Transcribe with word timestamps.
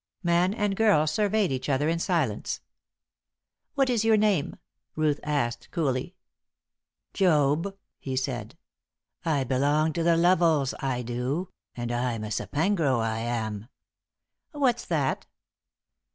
Man 0.23 0.55
and 0.55 0.75
girl 0.75 1.05
surveyed 1.05 1.51
each 1.51 1.69
other 1.69 1.87
in 1.87 1.99
silence. 1.99 2.59
"What 3.75 3.87
is 3.87 4.03
your 4.03 4.17
name?" 4.17 4.55
Ruth 4.95 5.19
asked 5.23 5.69
coolly. 5.69 6.15
"Job," 7.13 7.77
he 7.99 8.15
said. 8.15 8.57
"I 9.23 9.43
belong 9.43 9.93
to 9.93 10.01
the 10.01 10.17
Lovels, 10.17 10.73
I 10.79 11.03
do. 11.03 11.49
And 11.75 11.91
I'm 11.91 12.23
a 12.23 12.31
Sapengro, 12.31 12.99
I 12.99 13.19
am." 13.19 13.67
"What's 14.53 14.85
that?" 14.85 15.27